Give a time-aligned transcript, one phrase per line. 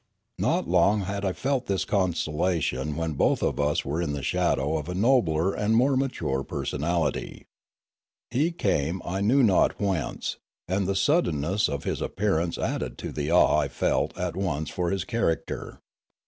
[0.39, 4.79] Not long had I felt this consolation when both of us were in the shadow
[4.79, 7.45] of a nobler and more mature per sonality.
[8.31, 10.37] He came I knew not whence,
[10.67, 14.71] and the sud denness of his appearance added to the awe I felt at once
[14.71, 15.79] for his character.